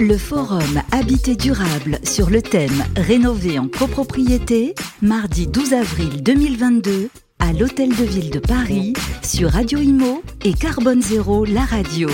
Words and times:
Le 0.00 0.16
forum 0.16 0.80
Habité 0.92 1.36
durable 1.36 1.98
sur 2.04 2.30
le 2.30 2.40
thème 2.40 2.84
Rénover 2.96 3.58
en 3.58 3.68
copropriété, 3.68 4.74
mardi 5.02 5.46
12 5.46 5.74
avril 5.74 6.22
2022 6.22 7.10
à 7.38 7.52
l'Hôtel 7.52 7.90
de 7.90 8.04
Ville 8.04 8.30
de 8.30 8.38
Paris 8.38 8.94
sur 9.22 9.50
Radio 9.50 9.78
Imo 9.78 10.22
et 10.42 10.54
Carbone 10.54 11.02
Zéro, 11.02 11.44
la 11.44 11.66
radio. 11.66 12.08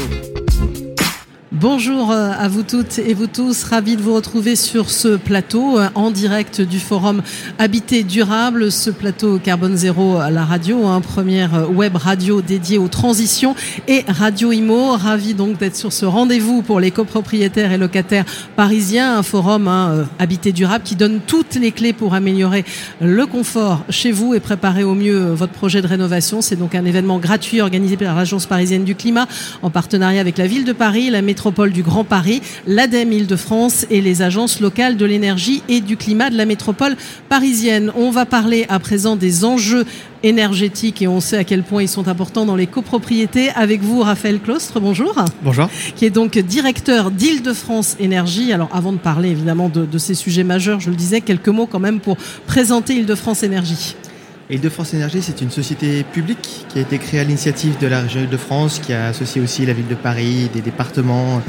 Bonjour 1.58 2.11
euh, 2.11 2.32
à 2.38 2.48
vous 2.48 2.62
toutes 2.62 2.98
et 2.98 3.14
vous 3.14 3.29
tous, 3.29 3.64
ravi 3.64 3.96
de 3.96 4.02
vous 4.02 4.12
retrouver 4.12 4.57
sur 4.57 4.91
ce 4.91 5.16
plateau 5.16 5.79
euh, 5.79 5.89
en 5.95 6.11
direct 6.11 6.61
du 6.61 6.79
forum 6.79 7.22
Habité 7.59 8.02
Durable, 8.02 8.71
ce 8.71 8.90
plateau 8.90 9.39
Carbone 9.39 9.75
Zéro 9.75 10.16
à 10.18 10.30
la 10.30 10.45
radio, 10.45 10.86
hein, 10.86 11.00
première 11.00 11.54
euh, 11.54 11.66
web 11.66 11.96
radio 11.96 12.43
dédiée 12.43 12.77
aux 12.77 12.89
transitions 12.89 13.54
et 13.89 14.04
Radio 14.07 14.53
Imo. 14.53 14.98
Ravi 14.98 15.32
donc 15.32 15.57
d'être 15.57 15.77
sur 15.77 15.95
ce 15.95 16.04
rendez-vous 16.04 16.61
pour 16.61 16.79
les 16.79 16.90
copropriétaires 16.90 17.73
et 17.73 17.79
locataires 17.79 18.27
parisiens, 18.54 19.17
un 19.17 19.23
forum 19.23 19.67
hein, 19.67 20.07
Habité 20.18 20.53
Durable 20.53 20.84
qui 20.84 20.95
donne 20.95 21.20
toutes 21.26 21.54
les 21.54 21.73
clés 21.73 21.95
pour 21.95 22.12
améliorer 22.12 22.67
le 23.00 23.25
confort 23.25 23.82
chez 23.89 24.12
vous 24.12 24.34
et 24.34 24.40
préparer 24.40 24.84
au 24.84 24.95
mieux 24.95 25.32
votre 25.32 25.54
projet 25.54 25.81
de 25.81 25.86
rénovation. 25.86 26.43
C'est 26.43 26.57
donc 26.57 26.75
un 26.75 26.84
événement 26.84 27.18
gratuit 27.18 27.62
organisé 27.62 27.96
par 27.96 28.14
l'Agence 28.14 28.45
parisienne 28.45 28.84
du 28.84 28.95
climat 28.95 29.26
en 29.62 29.70
partenariat 29.70 30.20
avec 30.20 30.36
la 30.36 30.46
ville 30.46 30.67
de 30.67 30.75
Paris, 30.75 31.09
la 31.09 31.23
métropole 31.23 31.46
du 31.46 31.82
Grand 31.82 32.03
Paris, 32.03 32.42
l'ADEME 32.67 33.12
Île-de-France 33.12 33.87
et 33.89 34.00
les 34.00 34.23
agences 34.23 34.61
locales 34.61 34.97
de 34.97 35.05
l'énergie 35.05 35.62
et 35.69 35.81
du 35.81 35.97
climat 35.97 36.28
de 36.28 36.37
la 36.37 36.45
métropole 36.45 36.97
parisienne. 37.28 37.92
On 37.97 38.11
va 38.11 38.27
parler 38.27 38.67
à 38.69 38.81
présent 38.81 39.14
des 39.14 39.45
enjeux 39.45 39.87
énergétiques 40.25 41.03
et 41.03 41.09
on 41.09 41.20
sait 41.20 41.37
à 41.37 41.45
quel 41.45 41.62
point 41.62 41.83
ils 41.83 41.89
sont 41.89 42.09
importants 42.09 42.47
dans 42.47 42.56
les 42.56 42.67
copropriétés. 42.67 43.51
Avec 43.51 43.81
vous, 43.81 44.01
Raphaël 44.01 44.41
Claustre, 44.41 44.81
bonjour. 44.81 45.14
Bonjour. 45.42 45.69
Qui 45.95 46.05
est 46.05 46.11
donc 46.11 46.37
directeur 46.37 47.12
d'Île-de-France 47.12 47.97
Énergie. 48.01 48.53
Alors 48.53 48.70
avant 48.73 48.92
de 48.92 48.98
parler 48.98 49.31
évidemment 49.31 49.69
de, 49.69 49.87
de 49.87 49.98
ces 49.98 50.15
sujets 50.15 50.45
majeurs, 50.45 50.81
je 50.81 50.91
le 50.91 50.97
disais, 50.97 51.20
quelques 51.20 51.48
mots 51.48 51.67
quand 51.67 51.81
même 51.81 52.01
pour 52.01 52.17
présenter 52.47 52.95
Île-de-France 52.97 53.45
Énergie. 53.45 53.95
Île-de-France 54.48 54.94
Énergie, 54.94 55.22
c'est 55.22 55.41
une 55.41 55.50
société 55.50 56.05
publique 56.05 56.66
qui 56.69 56.78
a 56.78 56.83
été 56.83 56.98
créée 56.98 57.19
à 57.19 57.25
l'initiative 57.25 57.78
de 57.80 57.89
la 57.89 58.02
région 58.02 58.20
Île-de-France, 58.20 58.78
qui 58.78 58.92
a 58.92 59.08
associé 59.08 59.41
aussi 59.41 59.66
la 59.66 59.72
ville 59.72 59.89
de 59.89 59.97
Paris, 59.97 60.48
des 60.55 60.61
départements, 60.61 61.42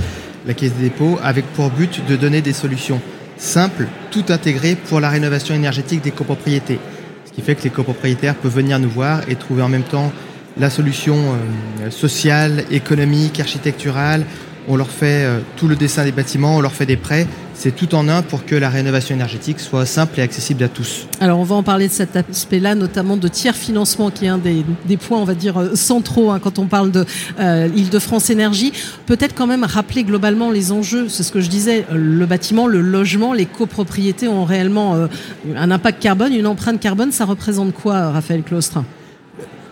la 0.48 0.56
Caisse 0.56 0.74
des 0.74 0.86
dépôts, 0.86 1.20
avec 1.22 1.46
pour 1.54 1.70
but 1.70 2.04
de 2.08 2.16
donner 2.16 2.42
des 2.42 2.54
solutions 2.54 3.00
simples, 3.38 3.86
tout 4.10 4.26
intégrées 4.30 4.76
pour 4.76 5.00
la 5.00 5.10
rénovation 5.10 5.54
énergétique 5.54 6.02
des 6.02 6.10
copropriétés. 6.10 6.80
Ce 7.26 7.32
qui 7.34 7.42
fait 7.42 7.54
que 7.54 7.64
les 7.66 7.70
copropriétaires 7.70 8.34
peuvent 8.34 8.56
venir 8.56 8.80
nous 8.80 8.90
voir 8.90 9.22
et 9.30 9.36
trouver 9.36 9.62
en 9.62 9.70
même 9.70 9.84
temps 9.84 10.12
la 10.58 10.72
solution 10.72 11.18
euh, 11.18 11.92
sociale, 11.92 12.66
économique, 12.72 13.40
architecturale, 13.40 14.26
on 14.68 14.76
leur 14.76 14.90
fait 14.90 15.24
euh, 15.24 15.40
tout 15.56 15.68
le 15.68 15.76
dessin 15.76 16.04
des 16.04 16.12
bâtiments, 16.12 16.58
on 16.58 16.62
leur 16.62 16.74
fait 16.74 16.88
des 16.88 16.98
prêts. 16.98 17.28
C'est 17.60 17.76
tout 17.76 17.96
en 17.96 18.08
un 18.08 18.22
pour 18.22 18.46
que 18.46 18.54
la 18.54 18.70
rénovation 18.70 19.16
énergétique 19.16 19.60
soit 19.60 19.88
simple 19.88 20.20
et 20.20 20.22
accessible 20.22 20.64
à 20.64 20.70
tous. 20.70 21.08
Alors 21.20 21.40
on 21.40 21.44
va 21.44 21.56
en 21.56 21.64
parler 21.64 21.88
de 21.88 21.92
cet 21.92 22.16
aspect-là, 22.16 22.76
notamment 22.76 23.18
de 23.18 23.28
tiers 23.28 23.56
financement, 23.56 24.12
qui 24.12 24.26
est 24.26 24.28
un 24.28 24.38
des, 24.38 24.64
points, 24.98 25.18
on 25.18 25.24
va 25.24 25.34
dire, 25.34 25.58
euh, 25.58 25.76
centraux 25.76 26.30
hein, 26.30 26.40
quand 26.40 26.60
on 26.60 26.68
parle 26.68 26.92
de 26.92 27.04
euh, 27.40 27.68
de 27.68 28.00
france 28.00 28.30
Énergie. 28.30 28.74
Peut-être 29.08 29.34
quand 29.34 29.48
même 29.48 29.64
rappeler 29.64 30.04
globalement 30.04 30.52
les 30.52 30.72
enjeux. 30.72 31.10
C'est 31.10 31.24
ce 31.24 31.32
que 31.32 31.42
je 31.42 31.50
disais, 31.50 31.86
le 31.92 32.26
bâtiment, 32.28 32.68
le 32.68 32.82
logement, 32.82 33.34
les 33.34 33.48
copropriétés 33.48 34.28
ont 34.28 34.46
réellement 34.46 35.08
un 35.56 35.72
impact 35.72 36.02
carbone, 36.02 36.34
une 36.34 36.48
empreinte 36.48 36.80
carbone. 36.80 37.12
Ça 37.12 37.26
représente 37.26 37.74
quoi, 37.74 38.12
Raphaël 38.12 38.44
Claustre? 38.44 38.84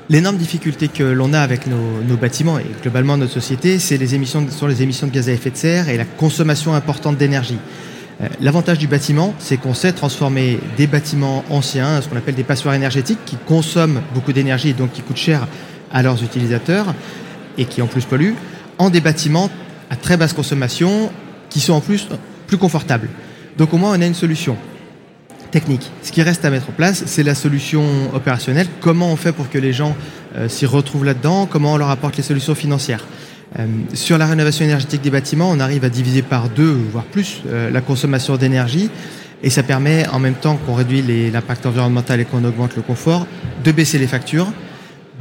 L'énorme 0.07 0.37
difficulté 0.37 0.87
que 0.87 1.03
l'on 1.03 1.33
a 1.33 1.39
avec 1.39 1.65
nos, 1.65 2.15
bâtiments 2.15 2.59
et 2.59 2.65
globalement 2.83 3.17
notre 3.17 3.33
société, 3.33 3.79
c'est 3.79 3.97
les 3.97 4.13
émissions, 4.13 4.45
sur 4.51 4.67
les 4.67 4.83
émissions 4.83 5.07
de 5.07 5.11
gaz 5.11 5.29
à 5.29 5.31
effet 5.31 5.49
de 5.49 5.57
serre 5.57 5.89
et 5.89 5.97
la 5.97 6.05
consommation 6.05 6.75
importante 6.75 7.17
d'énergie. 7.17 7.57
Euh, 8.21 8.27
l'avantage 8.39 8.77
du 8.77 8.87
bâtiment, 8.87 9.33
c'est 9.39 9.57
qu'on 9.57 9.73
sait 9.73 9.93
transformer 9.93 10.59
des 10.77 10.85
bâtiments 10.85 11.43
anciens, 11.49 12.01
ce 12.01 12.07
qu'on 12.07 12.17
appelle 12.17 12.35
des 12.35 12.43
passoires 12.43 12.75
énergétiques, 12.75 13.17
qui 13.25 13.35
consomment 13.47 14.01
beaucoup 14.13 14.31
d'énergie 14.31 14.69
et 14.69 14.73
donc 14.73 14.91
qui 14.91 15.01
coûtent 15.01 15.17
cher 15.17 15.47
à 15.91 16.03
leurs 16.03 16.23
utilisateurs 16.23 16.93
et 17.57 17.65
qui 17.65 17.81
en 17.81 17.87
plus 17.87 18.05
polluent, 18.05 18.35
en 18.77 18.91
des 18.91 19.01
bâtiments 19.01 19.49
à 19.89 19.95
très 19.95 20.17
basse 20.17 20.33
consommation 20.33 21.11
qui 21.49 21.59
sont 21.59 21.73
en 21.73 21.81
plus 21.81 22.07
plus 22.45 22.57
confortables. 22.57 23.09
Donc 23.57 23.73
au 23.73 23.77
moins 23.77 23.97
on 23.97 24.01
a 24.01 24.05
une 24.05 24.13
solution 24.13 24.55
technique. 25.55 25.89
Ce 26.03 26.11
qui 26.11 26.21
reste 26.21 26.43
à 26.43 26.49
mettre 26.49 26.69
en 26.69 26.73
place, 26.73 27.03
c'est 27.05 27.23
la 27.23 27.33
solution 27.33 27.85
opérationnelle. 28.13 28.67
Comment 28.81 29.09
on 29.09 29.15
fait 29.15 29.31
pour 29.31 29.49
que 29.49 29.57
les 29.57 29.71
gens 29.71 29.95
euh, 30.35 30.49
s'y 30.49 30.65
retrouvent 30.65 31.05
là-dedans? 31.05 31.47
Comment 31.49 31.75
on 31.75 31.77
leur 31.77 31.89
apporte 31.89 32.17
les 32.17 32.23
solutions 32.23 32.55
financières? 32.55 33.05
Euh, 33.57 33.65
Sur 33.93 34.17
la 34.17 34.25
rénovation 34.25 34.65
énergétique 34.65 35.01
des 35.01 35.11
bâtiments, 35.11 35.49
on 35.49 35.61
arrive 35.61 35.85
à 35.85 35.89
diviser 35.89 36.23
par 36.23 36.49
deux, 36.49 36.77
voire 36.91 37.05
plus, 37.05 37.41
euh, 37.47 37.71
la 37.71 37.79
consommation 37.79 38.35
d'énergie. 38.35 38.89
Et 39.43 39.49
ça 39.49 39.63
permet, 39.63 40.05
en 40.09 40.19
même 40.19 40.33
temps 40.33 40.57
qu'on 40.57 40.73
réduit 40.73 41.01
l'impact 41.31 41.65
environnemental 41.65 42.19
et 42.19 42.25
qu'on 42.25 42.43
augmente 42.43 42.75
le 42.75 42.81
confort, 42.81 43.25
de 43.63 43.71
baisser 43.71 43.97
les 43.97 44.07
factures, 44.07 44.51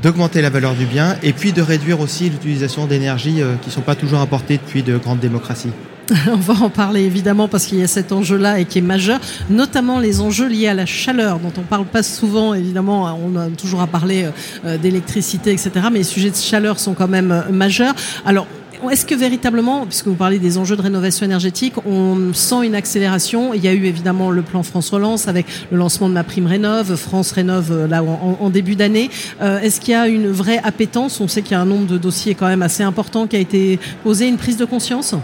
d'augmenter 0.02 0.42
la 0.42 0.50
valeur 0.50 0.74
du 0.74 0.86
bien 0.86 1.14
et 1.22 1.32
puis 1.32 1.52
de 1.52 1.62
réduire 1.62 2.00
aussi 2.00 2.28
l'utilisation 2.28 2.86
d'énergie 2.86 3.40
qui 3.62 3.68
ne 3.68 3.72
sont 3.72 3.82
pas 3.82 3.94
toujours 3.94 4.20
apportées 4.20 4.56
depuis 4.56 4.82
de 4.82 4.96
grandes 4.96 5.20
démocraties. 5.20 5.74
On 6.30 6.36
va 6.36 6.54
en 6.64 6.70
parler 6.70 7.02
évidemment 7.02 7.48
parce 7.48 7.66
qu'il 7.66 7.78
y 7.78 7.82
a 7.82 7.86
cet 7.86 8.12
enjeu-là 8.12 8.60
et 8.60 8.64
qui 8.64 8.78
est 8.78 8.82
majeur, 8.82 9.20
notamment 9.48 9.98
les 9.98 10.20
enjeux 10.20 10.48
liés 10.48 10.68
à 10.68 10.74
la 10.74 10.86
chaleur 10.86 11.38
dont 11.38 11.52
on 11.56 11.62
parle 11.62 11.86
pas 11.86 12.02
souvent. 12.02 12.54
Évidemment, 12.54 13.18
on 13.24 13.36
a 13.36 13.48
toujours 13.48 13.80
à 13.80 13.86
parler 13.86 14.26
euh, 14.64 14.76
d'électricité, 14.76 15.52
etc. 15.52 15.70
Mais 15.90 15.98
les 15.98 16.04
sujets 16.04 16.30
de 16.30 16.36
chaleur 16.36 16.78
sont 16.78 16.94
quand 16.94 17.08
même 17.08 17.32
euh, 17.32 17.50
majeurs. 17.50 17.94
Alors, 18.26 18.46
est-ce 18.90 19.06
que 19.06 19.14
véritablement, 19.14 19.86
puisque 19.86 20.08
vous 20.08 20.14
parlez 20.14 20.38
des 20.38 20.58
enjeux 20.58 20.76
de 20.76 20.82
rénovation 20.82 21.24
énergétique, 21.24 21.74
on 21.86 22.34
sent 22.34 22.66
une 22.66 22.74
accélération? 22.74 23.54
Il 23.54 23.64
y 23.64 23.68
a 23.68 23.72
eu 23.72 23.86
évidemment 23.86 24.30
le 24.30 24.42
plan 24.42 24.62
France 24.62 24.90
Relance 24.90 25.26
avec 25.26 25.46
le 25.70 25.78
lancement 25.78 26.10
de 26.10 26.14
ma 26.14 26.22
prime 26.22 26.46
Rénov, 26.46 26.94
France 26.96 27.32
Rénov 27.32 27.72
euh, 27.72 27.86
là 27.86 28.02
en, 28.02 28.50
début 28.50 28.76
d'année. 28.76 29.10
Est-ce 29.40 29.80
qu'il 29.80 29.92
y 29.92 29.94
a 29.94 30.06
une 30.06 30.30
vraie 30.30 30.60
appétence? 30.62 31.20
On 31.20 31.28
sait 31.28 31.40
qu'il 31.40 31.52
y 31.52 31.54
a 31.54 31.60
un 31.60 31.64
nombre 31.64 31.86
de 31.86 31.96
dossiers 31.96 32.34
quand 32.34 32.46
même 32.46 32.62
assez 32.62 32.82
important 32.82 33.26
qui 33.26 33.36
a 33.36 33.38
été 33.38 33.78
posé, 34.02 34.28
une 34.28 34.36
prise 34.36 34.58
de 34.58 34.66
conscience? 34.66 35.14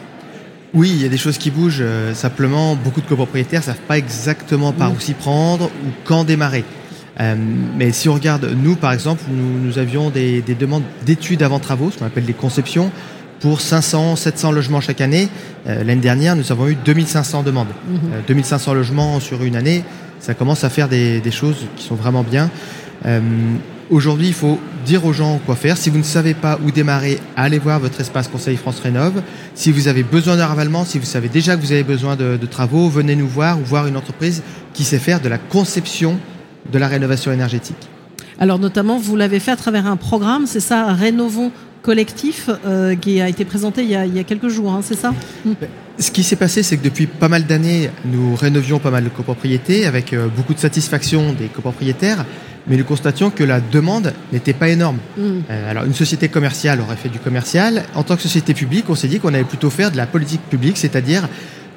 Oui, 0.72 0.90
il 0.90 1.02
y 1.02 1.04
a 1.04 1.08
des 1.08 1.16
choses 1.16 1.38
qui 1.38 1.50
bougent. 1.50 1.78
Euh, 1.80 2.14
simplement, 2.14 2.76
beaucoup 2.76 3.00
de 3.00 3.06
copropriétaires 3.06 3.62
savent 3.62 3.80
pas 3.88 3.98
exactement 3.98 4.72
par 4.72 4.92
où 4.92 5.00
s'y 5.00 5.14
prendre 5.14 5.66
ou 5.66 5.88
quand 6.04 6.24
démarrer. 6.24 6.64
Euh, 7.18 7.34
mais 7.76 7.90
si 7.92 8.08
on 8.08 8.14
regarde, 8.14 8.48
nous 8.56 8.76
par 8.76 8.92
exemple, 8.92 9.22
nous, 9.30 9.78
avions 9.78 10.10
des, 10.10 10.42
demandes 10.42 10.84
d'études 11.04 11.42
avant 11.42 11.58
travaux, 11.58 11.90
ce 11.90 11.98
qu'on 11.98 12.06
appelle 12.06 12.24
des 12.24 12.34
conceptions, 12.34 12.90
pour 13.40 13.60
500, 13.60 14.16
700 14.16 14.52
logements 14.52 14.80
chaque 14.80 15.00
année. 15.00 15.28
Euh, 15.66 15.82
l'année 15.82 16.00
dernière, 16.00 16.36
nous 16.36 16.52
avons 16.52 16.68
eu 16.68 16.76
2500 16.76 17.42
demandes. 17.42 17.68
2500 18.28 18.70
mhm. 18.70 18.76
logements 18.76 19.20
sur 19.20 19.42
une 19.42 19.56
année, 19.56 19.82
ça 20.20 20.34
commence 20.34 20.62
à 20.62 20.70
faire 20.70 20.88
des, 20.88 21.20
des 21.20 21.30
choses 21.30 21.66
qui 21.76 21.84
sont 21.84 21.94
vraiment 21.94 22.22
bien. 22.22 22.50
Aujourd'hui, 23.90 24.28
il 24.28 24.34
faut 24.34 24.60
dire 24.86 25.04
aux 25.04 25.12
gens 25.12 25.40
quoi 25.44 25.56
faire. 25.56 25.76
Si 25.76 25.90
vous 25.90 25.98
ne 25.98 26.04
savez 26.04 26.34
pas 26.34 26.60
où 26.64 26.70
démarrer, 26.70 27.18
allez 27.34 27.58
voir 27.58 27.80
votre 27.80 28.00
espace 28.00 28.28
Conseil 28.28 28.56
France 28.56 28.78
Rénov. 28.78 29.20
Si 29.56 29.72
vous 29.72 29.88
avez 29.88 30.04
besoin 30.04 30.36
d'un 30.36 30.46
ravalement, 30.46 30.84
si 30.84 31.00
vous 31.00 31.04
savez 31.04 31.28
déjà 31.28 31.56
que 31.56 31.60
vous 31.60 31.72
avez 31.72 31.82
besoin 31.82 32.14
de, 32.14 32.38
travaux, 32.48 32.88
venez 32.88 33.16
nous 33.16 33.26
voir 33.26 33.58
ou 33.58 33.64
voir 33.64 33.88
une 33.88 33.96
entreprise 33.96 34.44
qui 34.74 34.84
sait 34.84 35.00
faire 35.00 35.20
de 35.20 35.28
la 35.28 35.38
conception 35.38 36.18
de 36.72 36.78
la 36.78 36.86
rénovation 36.86 37.32
énergétique. 37.32 37.88
Alors 38.38 38.60
notamment, 38.60 38.96
vous 38.96 39.16
l'avez 39.16 39.40
fait 39.40 39.50
à 39.50 39.56
travers 39.56 39.88
un 39.88 39.96
programme, 39.96 40.46
c'est 40.46 40.60
ça, 40.60 40.92
Rénovons 40.92 41.50
collectif, 41.82 42.50
euh, 42.66 42.94
qui 42.94 43.20
a 43.20 43.28
été 43.28 43.44
présenté 43.44 43.82
il 43.82 43.90
y 43.90 43.96
a, 43.96 44.24
quelques 44.24 44.48
jours, 44.48 44.72
hein, 44.72 44.80
c'est 44.82 44.96
ça? 44.96 45.14
Ce 45.98 46.10
qui 46.10 46.22
s'est 46.22 46.36
passé, 46.36 46.62
c'est 46.62 46.76
que 46.76 46.84
depuis 46.84 47.06
pas 47.06 47.28
mal 47.28 47.44
d'années, 47.44 47.90
nous 48.04 48.34
rénovions 48.34 48.78
pas 48.78 48.90
mal 48.90 49.04
de 49.04 49.08
copropriétés 49.08 49.86
avec 49.86 50.12
euh, 50.12 50.28
beaucoup 50.34 50.54
de 50.54 50.58
satisfaction 50.58 51.32
des 51.32 51.46
copropriétaires 51.46 52.24
mais 52.66 52.76
nous 52.76 52.84
constations 52.84 53.30
que 53.30 53.44
la 53.44 53.60
demande 53.60 54.12
n'était 54.32 54.52
pas 54.52 54.68
énorme. 54.68 54.98
Mm. 55.16 55.22
Euh, 55.50 55.70
alors 55.70 55.84
une 55.84 55.94
société 55.94 56.28
commerciale 56.28 56.80
aurait 56.80 56.96
fait 56.96 57.08
du 57.08 57.18
commercial. 57.18 57.84
En 57.94 58.02
tant 58.02 58.16
que 58.16 58.22
société 58.22 58.54
publique, 58.54 58.86
on 58.88 58.94
s'est 58.94 59.08
dit 59.08 59.20
qu'on 59.20 59.28
allait 59.28 59.44
plutôt 59.44 59.70
faire 59.70 59.90
de 59.90 59.96
la 59.96 60.06
politique 60.06 60.42
publique, 60.48 60.76
c'est-à-dire 60.76 61.28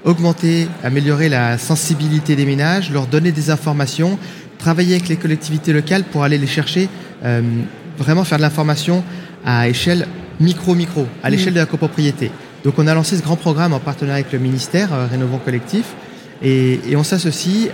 augmenter, 0.04 0.68
améliorer 0.84 1.30
la 1.30 1.58
sensibilité 1.58 2.36
des 2.36 2.46
ménages, 2.46 2.92
leur 2.92 3.08
donner 3.08 3.32
des 3.32 3.50
informations, 3.50 4.20
travailler 4.58 4.96
avec 4.96 5.08
les 5.08 5.16
collectivités 5.16 5.72
locales 5.72 6.04
pour 6.04 6.24
aller 6.24 6.38
les 6.38 6.48
chercher, 6.48 6.90
euh, 7.24 7.42
vraiment 7.98 8.24
faire 8.26 8.38
de 8.38 8.44
l'information 8.44 9.04
à 9.46 9.70
échelle 9.70 10.08
micro-micro, 10.40 11.08
à 11.24 11.30
l'échelle 11.30 11.54
mm. 11.54 11.56
de 11.56 11.60
la 11.60 11.66
copropriété. 11.66 12.32
Donc 12.66 12.76
on 12.78 12.88
a 12.88 12.94
lancé 12.94 13.18
ce 13.18 13.22
grand 13.22 13.36
programme 13.36 13.74
en 13.74 13.80
partenariat 13.80 14.22
avec 14.22 14.32
le 14.34 14.40
ministère 14.40 14.94
euh, 14.94 15.08
Rénovons 15.10 15.40
Collectif 15.40 15.86
et, 16.42 16.80
et 16.90 16.96
on 16.96 17.04
s'associe 17.04 17.70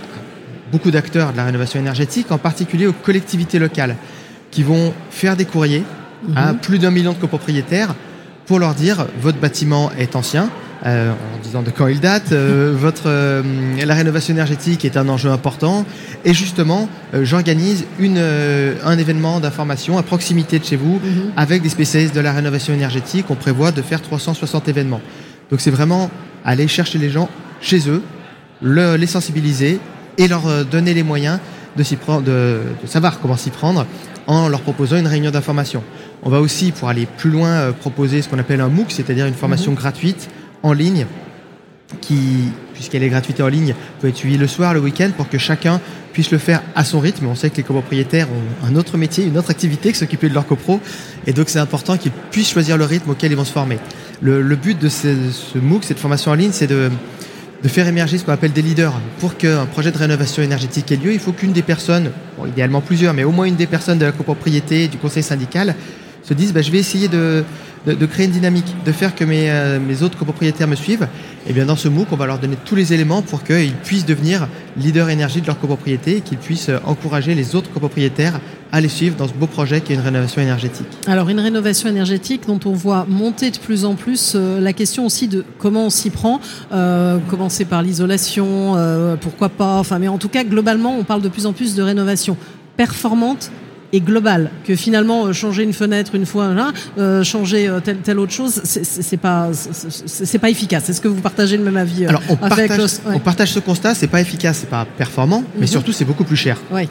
beaucoup 0.70 0.90
d'acteurs 0.90 1.32
de 1.32 1.36
la 1.36 1.44
rénovation 1.44 1.78
énergétique, 1.78 2.30
en 2.30 2.38
particulier 2.38 2.86
aux 2.86 2.92
collectivités 2.92 3.58
locales, 3.58 3.96
qui 4.50 4.62
vont 4.62 4.92
faire 5.10 5.36
des 5.36 5.44
courriers 5.44 5.84
à 6.36 6.52
mhm. 6.52 6.58
plus 6.58 6.78
d'un 6.78 6.90
million 6.90 7.12
de 7.12 7.18
copropriétaires 7.18 7.94
pour 8.46 8.58
leur 8.58 8.74
dire 8.74 9.06
votre 9.20 9.38
bâtiment 9.38 9.90
est 9.96 10.16
ancien, 10.16 10.50
euh, 10.84 11.12
en 11.12 11.42
disant 11.42 11.62
de 11.62 11.70
quand 11.70 11.86
il 11.86 12.00
date, 12.00 12.32
euh, 12.32 12.74
votre, 12.76 13.04
euh, 13.06 13.42
la 13.84 13.94
rénovation 13.94 14.34
énergétique 14.34 14.84
est 14.84 14.96
un 14.96 15.08
enjeu 15.08 15.30
important, 15.30 15.84
et 16.24 16.34
justement, 16.34 16.88
j'organise 17.22 17.84
un 18.00 18.98
événement 18.98 19.40
d'information 19.40 19.98
à 19.98 20.02
proximité 20.02 20.58
de 20.58 20.64
chez 20.64 20.76
vous 20.76 20.94
mhm. 20.94 21.32
avec 21.36 21.62
des 21.62 21.68
spécialistes 21.68 22.14
de 22.14 22.20
la 22.20 22.32
rénovation 22.32 22.74
énergétique. 22.74 23.26
On 23.30 23.34
prévoit 23.34 23.72
de 23.72 23.82
faire 23.82 24.02
360 24.02 24.68
événements. 24.68 25.00
Donc 25.50 25.60
c'est 25.60 25.70
vraiment 25.70 26.10
aller 26.44 26.68
chercher 26.68 26.98
les 26.98 27.10
gens 27.10 27.28
chez 27.60 27.88
eux, 27.88 28.02
les 28.62 29.06
sensibiliser 29.06 29.78
et 30.20 30.28
leur 30.28 30.46
euh, 30.46 30.64
donner 30.64 30.94
les 30.94 31.02
moyens 31.02 31.38
de, 31.76 31.96
prendre, 31.96 32.22
de, 32.22 32.60
savoir 32.86 33.20
comment 33.20 33.36
s'y 33.36 33.50
prendre 33.50 33.86
en 34.26 34.48
leur 34.48 34.60
proposant 34.60 34.96
une 34.96 35.06
réunion 35.06 35.30
d'information. 35.30 35.82
On 36.22 36.30
va 36.30 36.40
aussi, 36.40 36.72
pour 36.72 36.88
aller 36.88 37.06
plus 37.06 37.30
loin, 37.30 37.48
euh, 37.48 37.72
proposer 37.72 38.20
ce 38.20 38.28
qu'on 38.28 38.38
appelle 38.38 38.60
un 38.60 38.68
MOOC, 38.68 38.92
c'est-à-dire 38.92 39.26
une 39.26 39.34
formation 39.34 39.72
mhm. 39.72 39.78
gratuite 39.78 40.28
en 40.62 40.72
ligne 40.72 41.06
qui, 42.00 42.52
puisqu'elle 42.74 43.02
est 43.02 43.08
gratuite 43.08 43.40
en 43.40 43.48
ligne, 43.48 43.74
peut 44.00 44.08
être 44.08 44.16
suivie 44.16 44.36
le 44.36 44.46
soir, 44.46 44.74
le 44.74 44.80
week-end, 44.80 45.10
pour 45.16 45.28
que 45.28 45.38
chacun 45.38 45.80
puisse 46.12 46.30
le 46.30 46.38
faire 46.38 46.62
à 46.76 46.84
son 46.84 47.00
rythme. 47.00 47.26
On 47.26 47.34
sait 47.34 47.50
que 47.50 47.56
les 47.56 47.62
copropriétaires 47.62 48.28
ont 48.28 48.66
un 48.66 48.76
autre 48.76 48.96
métier, 48.96 49.24
une 49.24 49.38
autre 49.38 49.50
activité 49.50 49.90
que 49.90 49.98
s'occuper 49.98 50.28
de 50.28 50.34
leur 50.34 50.46
copro, 50.46 50.80
et 51.26 51.32
donc 51.32 51.48
c'est 51.48 51.58
important 51.58 51.96
qu'ils 51.96 52.12
puissent 52.12 52.50
choisir 52.50 52.76
le 52.76 52.84
rythme 52.84 53.10
auquel 53.10 53.32
ils 53.32 53.36
vont 53.36 53.44
se 53.44 53.52
former. 53.52 53.78
Le, 54.22 54.54
but 54.54 54.78
de 54.78 54.88
ce, 54.88 55.16
ce 55.32 55.58
MOOC, 55.58 55.82
cette 55.82 55.98
formation 55.98 56.30
en 56.30 56.34
ligne, 56.34 56.52
c'est 56.52 56.66
de, 56.66 56.90
de 57.62 57.68
faire 57.68 57.86
émerger 57.86 58.18
ce 58.18 58.24
qu'on 58.24 58.32
appelle 58.32 58.52
des 58.52 58.62
leaders. 58.62 58.94
Pour 59.18 59.36
qu'un 59.36 59.66
projet 59.66 59.90
de 59.90 59.98
rénovation 59.98 60.42
énergétique 60.42 60.90
ait 60.92 60.96
lieu, 60.96 61.12
il 61.12 61.18
faut 61.18 61.32
qu'une 61.32 61.52
des 61.52 61.62
personnes, 61.62 62.10
idéalement 62.46 62.80
plusieurs, 62.80 63.14
mais 63.14 63.24
au 63.24 63.32
moins 63.32 63.46
une 63.46 63.56
des 63.56 63.66
personnes 63.66 63.98
de 63.98 64.06
la 64.06 64.12
copropriété, 64.12 64.88
du 64.88 64.96
conseil 64.96 65.22
syndical, 65.22 65.74
se 66.22 66.34
dise 66.34 66.52
bah, 66.52 66.62
je 66.62 66.70
vais 66.70 66.78
essayer 66.78 67.08
de, 67.08 67.44
de, 67.86 68.06
créer 68.06 68.26
une 68.26 68.32
dynamique, 68.32 68.76
de 68.84 68.92
faire 68.92 69.14
que 69.14 69.24
mes, 69.24 69.50
euh, 69.50 69.78
autres 70.02 70.18
copropriétaires 70.18 70.68
me 70.68 70.76
suivent. 70.76 71.08
Et 71.46 71.52
bien 71.52 71.64
dans 71.64 71.76
ce 71.76 71.88
MOOC, 71.88 72.08
on 72.12 72.16
va 72.16 72.26
leur 72.26 72.38
donner 72.38 72.56
tous 72.64 72.74
les 72.74 72.92
éléments 72.92 73.22
pour 73.22 73.42
qu'ils 73.42 73.74
puissent 73.74 74.04
devenir 74.04 74.48
leader 74.76 75.08
énergie 75.08 75.40
de 75.40 75.46
leur 75.46 75.58
copropriété 75.58 76.18
et 76.18 76.20
qu'ils 76.20 76.38
puissent 76.38 76.68
euh, 76.68 76.78
encourager 76.84 77.34
les 77.34 77.54
autres 77.54 77.72
copropriétaires 77.72 78.40
à 78.72 78.80
les 78.80 78.88
suivre 78.88 79.16
dans 79.16 79.26
ce 79.26 79.32
beau 79.32 79.46
projet 79.46 79.80
qui 79.80 79.92
est 79.92 79.96
une 79.96 80.02
rénovation 80.02 80.42
énergétique. 80.42 80.86
Alors 81.06 81.28
une 81.28 81.40
rénovation 81.40 81.88
énergétique 81.88 82.42
dont 82.46 82.60
on 82.66 82.72
voit 82.72 83.06
monter 83.08 83.50
de 83.50 83.58
plus 83.58 83.84
en 83.84 83.94
plus 83.94 84.34
euh, 84.34 84.60
la 84.60 84.72
question 84.72 85.06
aussi 85.06 85.26
de 85.26 85.44
comment 85.58 85.86
on 85.86 85.90
s'y 85.90 86.10
prend, 86.10 86.40
commencer 87.28 87.64
par 87.64 87.82
l'isolation, 87.82 88.76
pourquoi 89.20 89.48
pas, 89.48 89.78
enfin 89.78 89.98
mais 89.98 90.08
en 90.08 90.18
tout 90.18 90.28
cas 90.28 90.44
globalement 90.44 90.96
on 90.96 91.04
parle 91.04 91.22
de 91.22 91.28
plus 91.28 91.46
en 91.46 91.52
plus 91.52 91.74
de 91.74 91.82
rénovation 91.82 92.36
performante 92.76 93.50
et 93.92 94.00
global 94.00 94.50
que 94.66 94.76
finalement 94.76 95.26
euh, 95.26 95.32
changer 95.32 95.62
une 95.62 95.72
fenêtre 95.72 96.14
une 96.14 96.26
fois 96.26 96.54
là, 96.54 96.72
euh, 96.98 97.24
changer 97.24 97.68
euh, 97.68 97.80
telle, 97.80 97.98
telle 97.98 98.18
autre 98.18 98.32
chose 98.32 98.60
c'est 98.64 99.16
pas 99.16 99.50
c'est 99.52 100.38
pas 100.38 100.50
efficace. 100.50 100.88
Est-ce 100.88 101.00
que 101.00 101.08
vous 101.08 101.20
partagez 101.20 101.56
le 101.56 101.64
même 101.64 101.76
avis 101.76 102.06
alors 102.06 102.22
on, 102.28 102.36
partage, 102.36 102.70
on 103.06 103.18
partage 103.18 103.52
ce 103.52 103.58
constat 103.58 103.94
c'est 103.94 104.06
pas 104.06 104.20
efficace 104.20 104.58
c'est 104.60 104.70
pas 104.70 104.84
performant 104.84 105.42
mais 105.54 105.62
mhm. 105.62 105.66
surtout 105.66 105.92
c'est 105.92 106.04
beaucoup 106.04 106.24
plus 106.24 106.36
cher. 106.36 106.56
Ouais. 106.70 106.88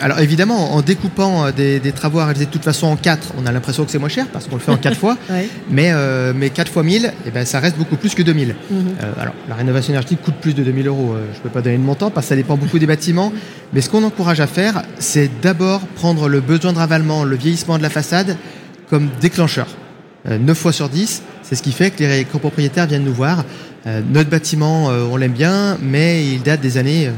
alors 0.00 0.20
évidemment 0.20 0.74
en 0.74 0.82
découpant 0.82 1.50
des, 1.50 1.80
des, 1.80 1.92
travaux 1.92 2.20
à 2.20 2.24
réaliser 2.26 2.46
de 2.46 2.50
toute 2.50 2.64
façon 2.64 2.86
en 2.86 2.96
quatre 2.96 3.32
on 3.38 3.46
a 3.46 3.52
l'impression 3.52 3.84
que 3.84 3.90
c'est 3.90 3.98
moins 3.98 4.08
cher 4.08 4.26
parce 4.32 4.46
qu'on 4.46 4.56
le 4.56 4.60
fait 4.60 4.72
en 4.72 4.76
quatre 4.76 4.96
fois. 4.96 5.16
Mais 5.70 5.92
mais 6.34 6.50
4 6.50 6.70
fois 6.70 6.82
1000 6.82 7.06
et 7.06 7.10
eh 7.26 7.30
ben 7.30 7.44
ça 7.44 7.58
reste 7.60 7.76
beaucoup 7.76 7.96
plus 7.96 8.14
que 8.14 8.22
2000 8.22 8.54
mhm. 8.70 8.76
alors 9.18 9.34
la 9.48 9.54
rénovation 9.54 9.92
énergétique 9.92 10.20
coûte 10.22 10.34
plus 10.40 10.54
de 10.54 10.62
2000 10.62 10.86
euros 10.86 11.14
je 11.34 11.40
peux 11.40 11.48
pas 11.48 11.62
donner 11.62 11.78
de 11.78 11.82
montant 11.82 12.10
parce 12.10 12.26
que 12.26 12.30
ça 12.30 12.36
dépend 12.36 12.56
beaucoup 12.56 12.78
des 12.78 12.86
bâtiments. 12.86 13.32
Mais 13.72 13.80
ce 13.80 13.88
qu'on 13.88 14.04
encourage 14.04 14.40
à 14.40 14.46
faire 14.46 14.82
c'est 14.98 15.30
d'abord 15.42 15.80
prendre 15.80 16.11
le 16.14 16.40
besoin 16.40 16.72
de 16.72 16.78
ravalement, 16.78 17.24
le 17.24 17.36
vieillissement 17.36 17.78
de 17.78 17.82
la 17.82 17.90
façade 17.90 18.36
comme 18.88 19.08
déclencheur. 19.20 19.66
Euh, 20.28 20.38
9 20.38 20.56
fois 20.56 20.72
sur 20.72 20.88
10, 20.88 21.22
c'est 21.42 21.54
ce 21.54 21.62
qui 21.62 21.72
fait 21.72 21.90
que 21.90 22.04
les 22.04 22.24
copropriétaires 22.24 22.86
viennent 22.86 23.04
nous 23.04 23.14
voir. 23.14 23.44
Euh, 23.86 24.00
notre 24.12 24.30
bâtiment, 24.30 24.90
euh, 24.90 25.04
on 25.10 25.16
l'aime 25.16 25.32
bien, 25.32 25.78
mais 25.82 26.24
il 26.26 26.42
date 26.42 26.60
des 26.60 26.78
années 26.78 27.10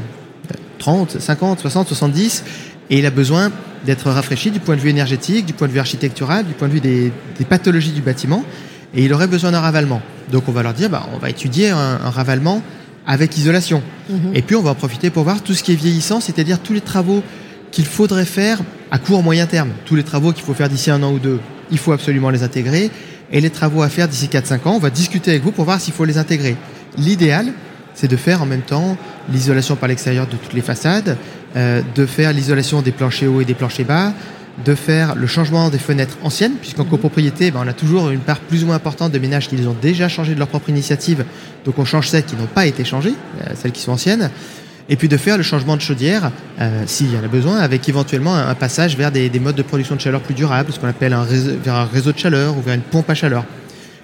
30, 0.79 1.19
50, 1.19 1.59
60, 1.59 1.87
70, 1.87 2.43
et 2.89 2.99
il 2.99 3.05
a 3.05 3.11
besoin 3.11 3.51
d'être 3.85 4.09
rafraîchi 4.09 4.51
du 4.51 4.59
point 4.59 4.75
de 4.75 4.81
vue 4.81 4.89
énergétique, 4.89 5.45
du 5.45 5.53
point 5.53 5.67
de 5.67 5.73
vue 5.73 5.79
architectural, 5.79 6.45
du 6.45 6.53
point 6.53 6.67
de 6.67 6.73
vue 6.73 6.79
des, 6.79 7.11
pathologies 7.47 7.91
du 7.91 8.01
bâtiment, 8.01 8.43
et 8.93 9.05
il 9.05 9.13
aurait 9.13 9.27
besoin 9.27 9.51
d'un 9.51 9.59
ravalement. 9.59 10.01
Donc 10.31 10.47
on 10.47 10.51
va 10.51 10.63
leur 10.63 10.73
dire, 10.73 10.89
bah, 10.89 11.07
on 11.13 11.17
va 11.17 11.29
étudier 11.29 11.69
un, 11.69 11.97
ravalement 11.97 12.61
avec 13.05 13.37
isolation. 13.37 13.83
Mhm. 14.09 14.31
Et 14.33 14.41
puis 14.41 14.55
on 14.55 14.61
va 14.61 14.71
en 14.71 14.75
profiter 14.75 15.09
pour 15.11 15.23
voir 15.23 15.41
tout 15.41 15.53
ce 15.53 15.63
qui 15.63 15.71
est 15.71 15.75
vieillissant, 15.75 16.19
c'est-à-dire 16.19 16.59
tous 16.59 16.73
les 16.73 16.81
travaux 16.81 17.21
qu'il 17.71 17.85
faudrait 17.85 18.25
faire 18.25 18.59
à 18.91 18.99
court 18.99 19.23
moyen 19.23 19.45
terme. 19.45 19.69
Tous 19.85 19.95
les 19.95 20.03
travaux 20.03 20.31
qu'il 20.31 20.43
faut 20.43 20.53
faire 20.53 20.69
d'ici 20.69 20.91
un 20.91 21.01
an 21.03 21.11
ou 21.11 21.19
deux, 21.19 21.39
il 21.71 21.77
faut 21.77 21.91
absolument 21.91 22.29
les 22.29 22.43
intégrer. 22.43 22.91
Et 23.31 23.41
les 23.41 23.49
travaux 23.49 23.81
à 23.81 23.89
faire 23.89 24.07
d'ici 24.07 24.27
4-5 24.27 24.67
ans, 24.67 24.75
on 24.75 24.79
va 24.79 24.89
discuter 24.89 25.31
avec 25.31 25.43
vous 25.43 25.51
pour 25.51 25.65
voir 25.65 25.81
s'il 25.81 25.93
faut 25.93 26.05
les 26.05 26.17
intégrer. 26.17 26.55
L'idéal, 26.97 27.47
c'est 27.95 28.07
de 28.07 28.15
faire 28.15 28.41
en 28.41 28.45
même 28.45 28.61
temps 28.61 28.97
l'isolation 29.31 29.75
par 29.75 29.89
l'extérieur 29.89 30.27
de 30.27 30.35
toutes 30.35 30.53
les 30.53 30.61
façades, 30.61 31.17
euh, 31.55 31.81
de 31.95 32.05
faire 32.05 32.31
l'isolation 32.33 32.81
des 32.81 32.91
planchers 32.91 33.31
hauts 33.31 33.41
et 33.41 33.45
des 33.45 33.55
planchers 33.55 33.85
bas, 33.85 34.13
de 34.63 34.75
faire 34.75 35.15
le 35.15 35.27
changement 35.27 35.69
des 35.69 35.79
fenêtres 35.79 36.17
anciennes, 36.23 36.53
puisqu'en 36.61 36.85
copropriété, 36.85 37.51
ben, 37.51 37.61
on 37.65 37.67
a 37.67 37.73
toujours 37.73 38.09
une 38.09 38.19
part 38.19 38.39
plus 38.39 38.63
ou 38.63 38.67
moins 38.67 38.75
importante 38.75 39.11
de 39.11 39.19
ménages 39.19 39.49
qui 39.49 39.55
les 39.55 39.67
ont 39.67 39.75
déjà 39.81 40.07
changé 40.07 40.33
de 40.33 40.39
leur 40.39 40.47
propre 40.47 40.69
initiative, 40.69 41.25
donc 41.65 41.77
on 41.77 41.85
change 41.85 42.07
celles 42.07 42.23
qui 42.23 42.35
n'ont 42.35 42.45
pas 42.45 42.65
été 42.65 42.85
changées, 42.85 43.15
euh, 43.41 43.53
celles 43.55 43.71
qui 43.71 43.81
sont 43.81 43.91
anciennes 43.91 44.29
et 44.89 44.95
puis 44.95 45.07
de 45.07 45.17
faire 45.17 45.37
le 45.37 45.43
changement 45.43 45.75
de 45.75 45.81
chaudière, 45.81 46.31
euh, 46.59 46.83
s'il 46.85 47.13
y 47.13 47.17
en 47.17 47.23
a 47.23 47.27
besoin, 47.27 47.57
avec 47.57 47.87
éventuellement 47.89 48.35
un, 48.35 48.55
passage 48.55 48.95
vers 48.95 49.11
des, 49.11 49.29
modes 49.39 49.55
de 49.55 49.63
production 49.63 49.95
de 49.95 50.01
chaleur 50.01 50.21
plus 50.21 50.33
durables, 50.33 50.71
ce 50.71 50.79
qu'on 50.79 50.87
appelle 50.87 51.13
un 51.13 51.23
réseau, 51.23 51.51
vers 51.63 51.75
un 51.75 51.85
réseau 51.85 52.11
de 52.11 52.17
chaleur 52.17 52.57
ou 52.57 52.61
vers 52.61 52.75
une 52.75 52.81
pompe 52.81 53.09
à 53.09 53.15
chaleur. 53.15 53.45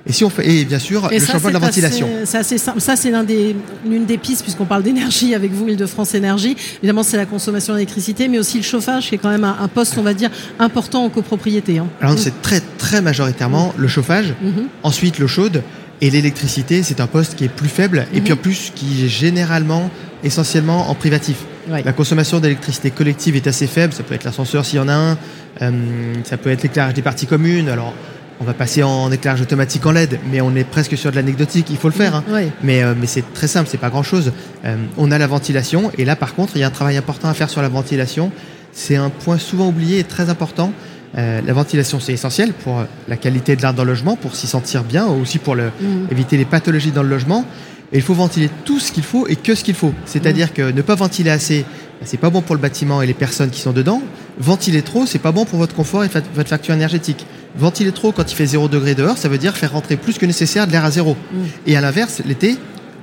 Et 0.08 0.14
si 0.14 0.24
on 0.24 0.30
fait, 0.32 0.48
et 0.50 0.66
bien 0.66 0.80
sûr, 0.80 1.08
le 1.12 1.20
changement 1.20 1.50
de 1.50 1.54
la 1.54 1.60
ventilation. 1.60 2.10
C'est 2.26 2.40
assez 2.40 2.58
simple. 2.58 2.82
Ça, 2.82 2.96
c'est 2.96 3.12
l'une 3.12 3.24
des, 3.26 3.56
des 4.00 4.18
pistes, 4.18 4.42
puisqu'on 4.42 4.66
parle 4.66 4.82
d'énergie 4.82 5.36
avec 5.36 5.52
vous, 5.52 5.68
Île-de-France 5.68 6.16
Énergie. 6.16 6.56
Évidemment, 6.80 7.04
c'est 7.04 7.18
la 7.18 7.28
consommation 7.28 7.74
d'électricité, 7.74 8.28
mais 8.28 8.40
aussi 8.40 8.58
le 8.58 8.64
chauffage, 8.64 9.10
qui 9.10 9.16
est 9.16 9.18
quand 9.20 9.30
même 9.30 9.44
un, 9.44 9.68
poste, 9.68 9.98
on 9.98 10.02
va 10.02 10.16
dire, 10.16 10.32
important 10.58 11.06
en 11.06 11.10
copropriété. 11.10 11.78
Hein. 11.78 11.88
Alors, 12.02 12.18
c'est 12.18 12.42
très, 12.42 12.62
très 12.80 13.02
majoritairement 13.02 13.76
le 13.78 13.88
chauffage, 13.88 14.34
mhm. 14.42 14.68
ensuite 14.82 15.20
l'eau 15.20 15.28
chaude, 15.28 15.62
et 16.02 16.10
l'électricité, 16.10 16.82
c'est 16.82 17.00
un 17.00 17.06
poste 17.06 17.36
qui 17.36 17.44
est 17.44 17.50
plus 17.50 17.70
faible, 17.70 18.08
et 18.12 18.22
puis 18.22 18.34
en 18.34 18.38
plus, 18.38 18.72
qui 18.74 19.06
est 19.06 19.08
généralement 19.08 19.92
essentiellement 20.24 20.90
en 20.90 20.96
privatif. 20.96 21.46
La 21.68 21.94
consommation 21.94 22.40
d'électricité 22.40 22.92
collective 22.92 23.36
est 23.36 23.48
assez 23.48 23.68
faible. 23.68 23.94
Ça 23.94 24.04
peut 24.04 24.16
être 24.16 24.24
l'ascenseur 24.24 24.66
s'il 24.66 24.78
y 24.78 24.80
en 24.80 24.88
a 24.88 24.94
un. 24.94 25.18
Euh, 25.62 25.72
ça 26.24 26.38
peut 26.38 26.50
être 26.50 26.64
l'éclairage 26.64 26.94
des 26.94 27.02
parties 27.02 27.28
communes. 27.28 27.70
Alors, 27.70 27.94
on 28.40 28.44
va 28.44 28.54
passer 28.54 28.82
en 28.82 29.12
éclairage 29.12 29.42
automatique 29.42 29.86
en 29.86 29.92
LED, 29.92 30.20
mais 30.32 30.42
on 30.42 30.56
est 30.56 30.64
presque 30.64 30.98
sur 30.98 31.12
de 31.12 31.16
l'anecdotique. 31.16 31.68
Il 31.70 31.78
faut 31.78 31.88
le 31.88 31.94
faire. 31.94 32.16
Hein. 32.16 32.24
Mais, 32.64 32.82
euh, 32.84 32.94
mais 33.00 33.06
c'est 33.06 33.34
très 33.34 33.48
simple, 33.48 33.70
c'est 33.70 33.78
pas 33.78 33.90
grand 33.90 34.04
chose. 34.04 34.32
Euh, 34.66 34.76
on 34.98 35.12
a 35.12 35.18
la 35.18 35.28
ventilation. 35.28 35.92
Et 35.98 36.06
là, 36.06 36.16
par 36.16 36.34
contre, 36.34 36.54
il 36.56 36.60
y 36.60 36.64
a 36.64 36.68
un 36.68 36.72
travail 36.72 36.98
important 36.98 37.30
à 37.30 37.34
faire 37.34 37.50
sur 37.50 37.62
la 37.62 37.70
ventilation. 37.70 38.32
C'est 38.74 38.96
un 38.96 39.10
point 39.10 39.38
souvent 39.38 39.68
oublié 39.68 40.00
et 40.00 40.04
très 40.04 40.30
important. 40.30 40.72
la 41.14 41.54
ventilation, 41.54 42.00
c'est 42.00 42.14
essentiel 42.14 42.54
pour 42.54 42.86
la 43.10 43.18
qualité 43.18 43.58
de 43.58 43.62
l'air 43.62 43.74
dans 43.74 43.84
le 43.84 43.90
logement, 43.90 44.16
pour 44.16 44.34
s'y 44.34 44.48
sentir 44.48 44.86
bien, 44.86 45.08
aussi 45.08 45.40
pour 45.40 45.56
le, 45.56 45.66
mm. 45.66 46.08
éviter 46.10 46.38
les 46.38 46.46
pathologies 46.46 46.92
dans 46.92 47.04
le 47.04 47.10
logement. 47.10 47.46
Et 47.94 47.98
il 47.98 48.02
faut 48.02 48.14
ventiler 48.14 48.50
tout 48.66 48.80
ce 48.80 48.92
qu'il 48.92 49.04
faut 49.04 49.28
et 49.28 49.36
que 49.36 49.56
ce 49.56 49.64
qu'il 49.64 49.76
faut. 49.76 49.94
C'est-à-dire 50.06 50.48
mmh. 50.48 50.54
que 50.54 50.72
ne 50.72 50.82
pas 50.82 50.96
ventiler 50.96 51.30
assez, 51.30 51.62
bah, 51.62 52.06
c'est 52.06 52.18
pas 52.18 52.30
bon 52.30 52.42
pour 52.42 52.56
le 52.56 52.62
bâtiment 52.62 53.02
et 53.02 53.08
les 53.08 53.14
personnes 53.14 53.50
qui 53.50 53.60
sont 53.60 53.74
dedans. 53.74 54.02
Ventiler 54.40 54.82
trop, 54.82 55.06
c'est 55.06 55.20
pas 55.20 55.32
bon 55.32 55.46
pour 55.46 55.60
votre 55.60 55.76
confort 55.76 56.04
et 56.04 56.10
votre 56.34 56.50
facture 56.50 56.74
énergétique. 56.74 57.26
Ventiler 57.58 57.92
trop 57.92 58.12
quand 58.12 58.32
il 58.32 58.36
fait 58.36 58.46
0 58.46 58.70
degré 58.70 58.96
dehors, 58.96 59.18
ça 59.18 59.28
veut 59.28 59.38
dire 59.38 59.58
faire 59.58 59.74
rentrer 59.74 59.98
plus 59.98 60.18
que 60.18 60.26
nécessaire 60.26 60.68
de 60.68 60.72
l'air 60.72 60.86
à 60.86 60.92
zéro. 60.92 61.16
Mmh. 61.16 61.38
Et 61.68 61.76
à 61.76 61.82
l'inverse, 61.82 62.22
l'été, 62.26 62.58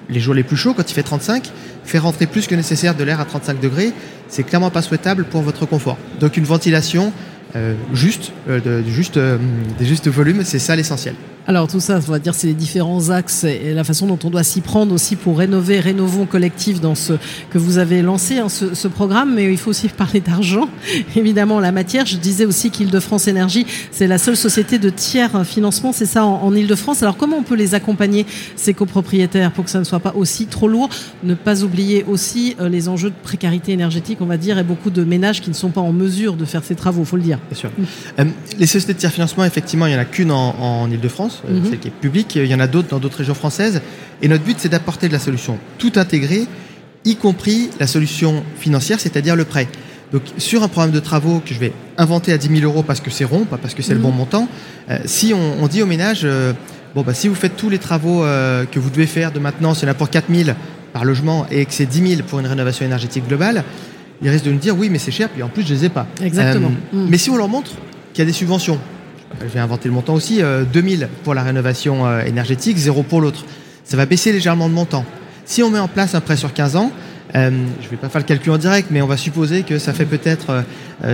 les 0.09 0.21
jours 0.21 0.35
les 0.35 0.43
plus 0.43 0.57
chauds, 0.57 0.75
quand 0.75 0.91
il 0.91 0.95
fait 0.95 1.03
35, 1.03 1.51
faire 1.85 2.03
rentrer 2.03 2.27
plus 2.27 2.47
que 2.47 2.55
nécessaire 2.55 2.95
de 2.95 3.05
l'air 3.05 3.21
à 3.21 3.25
35 3.25 3.61
degrés, 3.61 3.93
c'est 4.29 4.43
clairement 4.43 4.71
pas 4.71 4.83
souhaitable 4.83 5.25
pour 5.25 5.43
votre 5.43 5.67
confort. 5.67 5.99
Donc 6.21 6.37
une 6.37 6.45
ventilation 6.45 7.13
euh, 7.57 7.75
juste, 7.95 8.33
euh, 8.49 8.61
de, 8.61 8.89
juste, 8.89 9.17
euh, 9.17 9.39
des 9.79 9.87
justes 9.87 10.09
volumes, 10.09 10.43
c'est 10.45 10.59
ça 10.59 10.77
l'essentiel. 10.77 11.15
Alors 11.49 11.67
tout 11.67 11.81
ça, 11.81 11.97
on 12.07 12.11
va 12.11 12.19
dire, 12.19 12.35
c'est 12.35 12.47
les 12.47 12.53
différents 12.53 13.09
axes 13.09 13.45
et 13.45 13.73
la 13.73 13.83
façon 13.83 14.07
dont 14.07 14.19
on 14.23 14.29
doit 14.29 14.43
s'y 14.43 14.61
prendre 14.61 14.95
aussi 14.95 15.17
pour 15.17 15.39
rénover, 15.39 15.81
rénovons 15.81 16.27
collectif 16.27 16.79
dans 16.79 16.95
ce 16.95 17.15
que 17.49 17.57
vous 17.57 17.79
avez 17.79 18.03
lancé, 18.03 18.37
hein, 18.37 18.51
ce, 18.51 18.87
programme. 18.87 19.35
Mais 19.35 19.51
il 19.51 19.57
faut 19.57 19.71
aussi 19.71 19.89
parler 19.97 20.21
d'argent, 20.21 20.69
évidemment, 21.17 21.59
la 21.59 21.73
matière. 21.73 22.05
Je 22.05 22.19
disais 22.19 22.45
aussi 22.45 22.71
qu'Île-de-France 22.71 23.29
Énergie, 23.29 23.65
c'est 23.93 24.07
la 24.07 24.19
seule 24.19 24.37
société 24.37 24.79
de 24.79 24.91
tiers 24.91 25.47
financement, 25.47 25.93
c'est 25.93 26.05
ça 26.05 26.27
en, 26.27 26.55
Île-de-France. 26.55 27.03
Alors 27.03 27.17
comment 27.17 27.39
on 27.39 27.43
peut 27.43 27.55
les 27.55 27.75
accompagner, 27.75 28.27
ces 28.55 28.75
copropriétaires, 28.75 29.51
pour 29.51 29.65
que 29.65 29.71
ça 29.71 29.79
ne 29.79 29.85
soit 29.85 30.01
pas 30.01 30.13
aussi 30.17 30.49
trop 30.49 30.69
lourd? 30.69 30.91
Ne 31.25 31.33
pas 31.33 31.63
oublier 31.63 32.05
aussi 32.07 32.57
euh, 32.61 32.69
les 32.69 32.91
enjeux 32.91 33.09
de 33.09 33.15
précarité 33.23 33.73
énergétique, 33.73 34.19
on 34.21 34.27
va 34.27 34.37
dire, 34.37 34.59
et 34.59 34.65
beaucoup 34.65 34.91
de 34.91 35.03
ménages 35.03 35.41
qui 35.41 35.49
ne 35.49 35.55
sont 35.55 35.71
pas 35.71 35.81
en 35.81 35.93
mesure 35.95 36.35
de 36.35 36.45
faire 36.45 36.63
ces 36.63 36.75
travaux, 36.75 37.07
faut 37.07 37.17
le 37.17 37.23
dire. 37.23 37.39
Bien 37.51 37.59
sûr. 37.59 37.71
Euh, 38.19 38.27
les 38.59 38.67
sociétés 38.67 38.93
de 38.93 38.99
tiers 38.99 39.13
financement, 39.13 39.47
effectivement, 39.47 39.87
il 39.87 39.93
n'y 39.93 39.97
en 39.97 40.01
a 40.01 40.05
qu'une 40.05 40.31
en, 40.31 40.55
en 40.59 40.91
Île-de-France. 40.91 41.38
Euh, 41.49 41.61
mhm. 41.61 41.71
celle 41.71 41.79
qui 41.79 41.89
est 41.89 41.93
publique. 41.93 42.37
Il 42.37 42.47
y 42.47 42.55
en 42.55 42.61
a 42.61 42.67
d'autres 42.67 42.89
dans 42.89 42.99
d'autres 42.99 43.19
régions 43.19 43.35
françaises. 43.35 43.81
Et 44.23 44.29
notre 44.29 44.45
but, 44.45 44.57
c'est 44.59 44.69
d'apporter 44.69 45.09
de 45.09 45.13
la 45.13 45.19
solution 45.19 45.59
tout 45.79 45.93
intégrée, 45.97 46.47
y 47.05 47.17
compris 47.17 47.71
la 47.79 47.87
solution 47.87 48.43
financière, 48.59 49.01
c'est-à-dire 49.01 49.37
le 49.37 49.45
prêt. 49.45 49.69
Donc, 50.13 50.23
sur 50.39 50.63
un 50.63 50.69
programme 50.69 50.91
de 50.91 51.01
travaux 51.01 51.41
que 51.45 51.53
je 51.53 51.59
vais 51.59 51.73
inventer 51.99 52.33
à 52.33 52.39
10 52.39 52.61
000 52.61 52.71
euros 52.71 52.83
parce 52.83 53.01
que 53.01 53.11
c'est 53.11 53.25
rond, 53.25 53.45
pas 53.45 53.59
parce 53.59 53.75
que 53.75 53.83
c'est 53.83 53.95
le 53.95 54.01
bon 54.01 54.11
mhm. 54.11 54.17
montant, 54.17 54.49
euh, 54.91 54.99
si 55.05 55.35
on, 55.35 55.67
dit 55.67 55.83
au 55.83 55.87
ménage, 55.87 56.23
euh, 56.25 56.53
bon, 56.95 57.03
bah, 57.03 57.13
si 57.15 57.29
vous 57.29 57.35
faites 57.35 57.57
tous 57.57 57.69
les 57.69 57.79
travaux 57.79 58.23
que 58.23 58.79
vous 58.79 58.91
devez 58.91 59.07
faire 59.07 59.33
de 59.33 59.39
maintenance, 59.39 59.81
il 59.81 59.85
y 59.85 59.89
en 59.89 59.91
a 59.91 59.95
pour 59.95 60.11
4 60.11 60.33
000 60.35 60.51
par 60.93 61.05
logement 61.05 61.47
et 61.51 61.65
que 61.67 61.73
c'est 61.73 61.87
10 61.87 62.17
000 62.17 62.23
pour 62.27 62.41
une 62.41 62.47
rénovation 62.47 62.87
énergétique 62.87 63.29
globale, 63.29 63.65
ils 64.23 64.31
risquent 64.31 64.47
de 64.47 64.53
nous 64.53 64.59
dire 64.59 64.77
oui, 64.77 64.89
mais 64.91 64.99
c'est 64.99 65.11
cher, 65.11 65.29
puis 65.29 65.43
en 65.43 65.49
plus, 65.49 65.63
je 65.63 65.75
les 65.75 65.85
ai 65.85 65.89
pas. 65.89 66.07
Exactement. 66.23 66.73
Mais 66.93 67.19
si 67.19 67.31
on 67.31 67.37
leur 67.37 67.49
montre 67.49 67.73
qu'il 68.13 68.23
y 68.23 68.27
a 68.27 68.27
des 68.27 68.33
subventions, 68.33 68.79
je 69.41 69.47
vais 69.47 69.61
inventer 69.61 69.89
le 69.89 69.95
montant 69.95 70.15
aussi, 70.15 70.43
2000 70.73 71.03
euh, 71.03 71.07
pour 71.25 71.35
la 71.35 71.43
rénovation 71.43 72.07
euh, 72.07 72.23
énergétique, 72.23 72.77
zéro 72.77 73.03
pour 73.03 73.21
l'autre. 73.21 73.45
ça 73.85 73.97
va 73.97 74.07
baisser 74.07 74.33
légèrement 74.33 74.69
de 74.69 74.75
montant. 74.75 75.05
Si 75.45 75.63
on 75.63 75.71
met 75.71 75.79
en 75.79 75.89
place 75.89 76.15
un 76.15 76.21
prêt 76.21 76.37
sur 76.37 76.53
15 76.53 76.77
ans, 76.77 76.93
euh, 77.35 77.51
je 77.81 77.85
ne 77.87 77.91
vais 77.91 77.97
pas 77.97 78.09
faire 78.09 78.21
le 78.21 78.27
calcul 78.27 78.53
en 78.53 78.59
direct, 78.59 78.89
mais 78.91 79.03
on 79.03 79.07
va 79.07 79.17
supposer 79.17 79.63
que 79.63 79.79
ça 79.79 79.93
fait 79.93 80.07
peut-être 80.07 80.65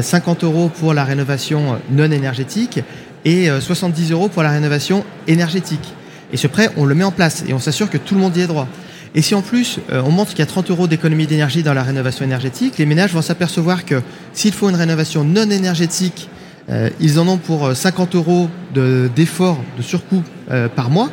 50 0.00 0.44
euros 0.44 0.68
pour 0.68 0.94
la 0.94 1.04
rénovation 1.04 1.78
non 1.90 2.10
énergétique 2.10 2.80
et 3.24 3.48
70 3.60 4.12
euros 4.12 4.28
pour 4.28 4.42
la 4.42 4.50
rénovation 4.50 5.04
énergétique. 5.26 5.94
Et 6.32 6.36
ce 6.36 6.46
prêt, 6.46 6.70
on 6.76 6.84
le 6.84 6.94
met 6.94 7.04
en 7.04 7.10
place 7.10 7.44
et 7.48 7.52
on 7.52 7.58
s'assure 7.58 7.90
que 7.90 7.98
tout 7.98 8.14
le 8.14 8.20
monde 8.20 8.36
y 8.36 8.40
ait 8.40 8.46
droit. 8.46 8.68
Et 9.16 9.22
si 9.22 9.34
en 9.34 9.42
plus 9.42 9.80
on 9.90 10.10
montre 10.10 10.30
qu'il 10.30 10.40
y 10.40 10.42
a 10.42 10.46
30 10.46 10.70
euros 10.70 10.86
d'économie 10.86 11.26
d'énergie 11.26 11.64
dans 11.64 11.74
la 11.74 11.82
rénovation 11.82 12.24
énergétique, 12.24 12.78
les 12.78 12.86
ménages 12.86 13.12
vont 13.12 13.22
s'apercevoir 13.22 13.84
que 13.84 14.00
s'il 14.32 14.52
faut 14.52 14.68
une 14.68 14.76
rénovation 14.76 15.24
non 15.24 15.50
énergétique, 15.50 16.28
euh, 16.70 16.90
ils 17.00 17.18
en 17.18 17.28
ont 17.28 17.36
pour 17.36 17.74
50 17.74 18.14
euh, 18.14 18.18
euros 18.18 18.48
d'effort, 19.14 19.58
de, 19.76 19.82
surcoût 19.82 20.22
par 20.74 20.90
mois. 20.90 21.10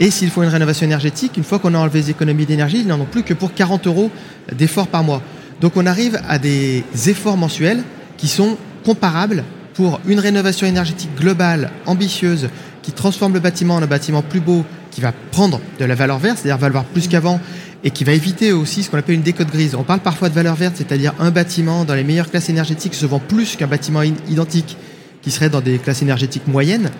Et 0.00 0.10
s'il 0.10 0.30
faut 0.30 0.42
une 0.42 0.48
rénovation 0.48 0.86
énergétique, 0.86 1.36
une 1.36 1.44
fois 1.44 1.58
qu'on 1.58 1.74
a 1.74 1.78
enlevé 1.78 2.00
les 2.00 2.10
économies 2.10 2.46
d'énergie, 2.46 2.80
ils 2.80 2.86
n'en 2.86 3.00
ont 3.00 3.04
plus 3.04 3.22
que 3.22 3.34
pour 3.34 3.54
40 3.54 3.86
euros 3.86 4.10
d'effort 4.52 4.88
par 4.88 5.04
mois. 5.04 5.22
Donc 5.60 5.76
on 5.76 5.86
arrive 5.86 6.20
à 6.28 6.38
des 6.38 6.82
efforts 7.06 7.36
mensuels 7.36 7.82
qui 8.16 8.26
sont 8.26 8.56
comparables 8.84 9.44
pour 9.74 10.00
une 10.06 10.18
rénovation 10.18 10.66
énergétique 10.66 11.14
globale, 11.16 11.70
ambitieuse, 11.86 12.48
qui 12.82 12.92
transforme 12.92 13.34
le 13.34 13.40
bâtiment 13.40 13.76
en 13.76 13.82
un 13.82 13.86
bâtiment 13.86 14.22
plus 14.22 14.40
beau, 14.40 14.64
qui 14.90 15.00
va 15.00 15.12
prendre 15.32 15.60
de 15.78 15.84
la 15.84 15.94
valeur 15.94 16.18
verte, 16.18 16.38
c'est-à-dire 16.38 16.58
valoir 16.58 16.84
plus 16.84 17.08
qu'avant, 17.08 17.40
et 17.84 17.90
qui 17.90 18.02
va 18.02 18.12
éviter 18.12 18.52
aussi 18.52 18.82
ce 18.82 18.90
qu'on 18.90 18.98
appelle 18.98 19.14
une 19.14 19.22
décote 19.22 19.50
grise. 19.50 19.74
On 19.74 19.82
parle 19.82 20.00
parfois 20.00 20.30
de 20.30 20.34
valeur 20.34 20.54
verte, 20.56 20.74
c'est-à-dire 20.76 21.12
un 21.20 21.30
bâtiment 21.30 21.84
dans 21.84 21.94
les 21.94 22.02
meilleures 22.02 22.30
classes 22.30 22.48
énergétiques 22.48 22.94
se 22.94 23.04
vend 23.04 23.18
plus 23.18 23.56
qu'un 23.56 23.66
bâtiment 23.66 24.02
identique 24.02 24.78
qui 25.20 25.30
serait 25.30 25.50
dans 25.50 25.60
des 25.60 25.78
classes 25.78 26.00
énergétiques 26.00 26.48
moyennes. 26.48 26.90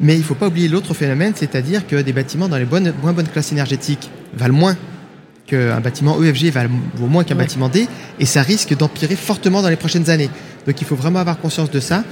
Mais 0.00 0.14
il 0.14 0.20
ne 0.20 0.24
faut 0.24 0.34
pas 0.34 0.48
oublier 0.48 0.68
l'autre 0.68 0.94
phénomène, 0.94 1.34
c'est-à-dire 1.36 1.86
que 1.86 1.96
des 1.96 2.12
bâtiments 2.12 2.48
dans 2.48 2.56
les 2.56 2.64
bonnes, 2.64 2.92
moins 3.02 3.12
bonnes 3.12 3.28
classes 3.28 3.52
énergétiques 3.52 4.10
valent 4.34 4.54
moins 4.54 4.76
qu'un 5.46 5.80
bâtiment 5.80 6.20
EFG 6.22 6.52
vaut 6.94 7.06
moins 7.06 7.22
qu'un 7.22 7.34
bâtiment 7.34 7.68
D, 7.68 7.86
et 8.18 8.24
ça 8.24 8.40
risque 8.40 8.74
d'empirer 8.76 9.14
fortement 9.14 9.60
dans 9.60 9.68
les 9.68 9.76
prochaines 9.76 10.08
années. 10.08 10.30
Donc 10.66 10.80
il 10.80 10.86
faut 10.86 10.96
vraiment 10.96 11.18
avoir 11.18 11.38
conscience 11.38 11.70
de 11.70 11.80
ça. 11.80 12.02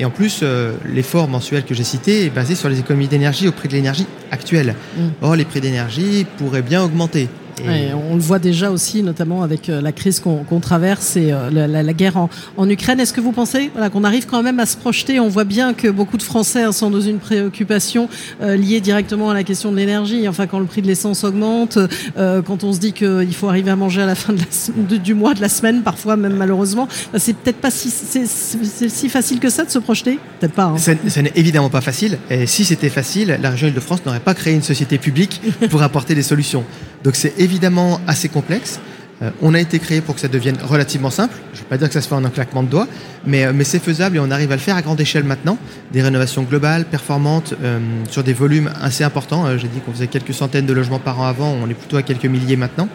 Et 0.00 0.04
en 0.04 0.10
plus, 0.10 0.40
euh, 0.42 0.74
l'effort 0.86 1.26
mensuel 1.26 1.64
que 1.64 1.74
j'ai 1.74 1.82
cité 1.82 2.24
est 2.24 2.30
basé 2.30 2.54
sur 2.54 2.68
les 2.68 2.78
économies 2.78 3.08
d'énergie 3.08 3.48
au 3.48 3.52
prix 3.52 3.66
de 3.66 3.72
l'énergie 3.72 4.06
actuelle. 4.30 4.76
Mm. 4.96 5.00
Or, 5.22 5.34
les 5.34 5.44
prix 5.44 5.60
d'énergie 5.60 6.24
pourraient 6.38 6.62
bien 6.62 6.84
augmenter 6.84 7.28
on 7.62 8.14
le 8.14 8.20
voit 8.20 8.38
déjà 8.38 8.70
aussi, 8.70 9.02
notamment 9.02 9.42
avec 9.42 9.68
euh, 9.68 9.80
la 9.80 9.92
crise 9.92 10.20
qu'on 10.20 10.60
traverse 10.60 11.16
et 11.16 11.32
euh, 11.32 11.50
la, 11.50 11.92
guerre 11.92 12.16
en, 12.56 12.68
Ukraine. 12.68 13.00
Est-ce 13.00 13.12
que 13.12 13.20
vous 13.20 13.32
pensez 13.32 13.70
voilà, 13.72 13.90
qu'on 13.90 14.04
arrive 14.04 14.26
quand 14.26 14.42
même 14.42 14.60
à 14.60 14.66
se 14.66 14.76
projeter? 14.76 15.20
On 15.20 15.28
voit 15.28 15.44
bien 15.44 15.74
que 15.74 15.88
beaucoup 15.88 16.16
de 16.16 16.22
Français 16.22 16.62
hein, 16.62 16.72
sont 16.72 16.90
dans 16.90 17.00
une 17.00 17.18
préoccupation 17.18 18.08
euh, 18.42 18.56
liée 18.56 18.80
directement 18.80 19.30
à 19.30 19.34
la 19.34 19.44
question 19.44 19.72
de 19.72 19.76
l'énergie. 19.76 20.28
Enfin, 20.28 20.46
quand 20.46 20.58
le 20.58 20.66
prix 20.66 20.82
de 20.82 20.86
l'essence 20.86 21.24
augmente, 21.24 21.78
quand 22.16 22.64
on 22.64 22.72
se 22.72 22.78
dit 22.78 22.92
qu'il 22.92 23.34
faut 23.34 23.48
arriver 23.48 23.70
à 23.70 23.76
manger 23.76 24.02
à 24.02 24.06
la 24.06 24.14
fin 24.14 24.32
du 24.32 25.14
mois, 25.14 25.34
de 25.34 25.40
la 25.40 25.48
semaine, 25.48 25.82
parfois 25.82 26.16
même 26.16 26.34
malheureusement, 26.34 26.88
bah, 27.12 27.18
c'est 27.18 27.34
peut-être 27.34 27.58
pas 27.58 27.70
si, 27.70 27.90
si, 27.90 29.08
facile 29.08 29.40
que 29.40 29.50
ça 29.50 29.64
de 29.64 29.70
se 29.70 29.78
projeter? 29.78 30.18
Peut-être 30.40 30.52
pas. 30.52 30.64
Hein. 30.64 30.78
Ça, 30.78 31.22
n'est 31.22 31.32
évidemment 31.34 31.70
pas 31.70 31.80
facile. 31.80 32.18
Et 32.30 32.46
si 32.46 32.64
c'était 32.64 32.88
facile, 32.88 33.38
la 33.40 33.50
région 33.50 33.68
Île-de-France 33.68 34.04
n'aurait 34.04 34.20
pas 34.20 34.34
créé 34.34 34.54
une 34.54 34.62
société 34.62 34.98
publique 34.98 35.40
pour 35.70 35.82
apporter 35.82 36.14
des 36.14 36.22
solutions. 36.22 36.64
Donc 37.08 37.16
c'est 37.16 37.38
évidemment 37.38 38.02
assez 38.06 38.28
complexe. 38.28 38.80
Euh, 39.22 39.30
on 39.40 39.54
a 39.54 39.60
été 39.60 39.78
créé 39.78 40.02
pour 40.02 40.14
que 40.14 40.20
ça 40.20 40.28
devienne 40.28 40.58
relativement 40.62 41.08
simple. 41.08 41.34
Je 41.54 41.60
ne 41.60 41.62
vais 41.62 41.68
pas 41.70 41.78
dire 41.78 41.88
que 41.88 41.94
ça 41.94 42.02
se 42.02 42.06
fait 42.06 42.14
en 42.14 42.22
un 42.22 42.28
claquement 42.28 42.62
de 42.62 42.68
doigts, 42.68 42.86
mais, 43.26 43.46
euh, 43.46 43.52
mais 43.54 43.64
c'est 43.64 43.78
faisable 43.78 44.18
et 44.18 44.20
on 44.20 44.30
arrive 44.30 44.52
à 44.52 44.56
le 44.56 44.60
faire 44.60 44.76
à 44.76 44.82
grande 44.82 45.00
échelle 45.00 45.24
maintenant. 45.24 45.56
Des 45.90 46.02
rénovations 46.02 46.42
globales, 46.42 46.84
performantes, 46.84 47.54
euh, 47.62 47.78
sur 48.10 48.22
des 48.24 48.34
volumes 48.34 48.70
assez 48.82 49.04
importants. 49.04 49.56
J'ai 49.56 49.68
dit 49.68 49.80
qu'on 49.80 49.92
faisait 49.92 50.08
quelques 50.08 50.34
centaines 50.34 50.66
de 50.66 50.72
logements 50.74 50.98
par 50.98 51.18
an 51.18 51.24
avant, 51.24 51.50
on 51.50 51.66
est 51.70 51.72
plutôt 51.72 51.96
à 51.96 52.02
quelques 52.02 52.26
milliers 52.26 52.56
maintenant 52.56 52.90